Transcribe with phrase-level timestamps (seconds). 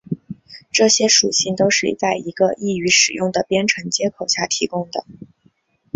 [0.71, 5.05] 这些属性都是在一个易于使用的编程接口下提供的。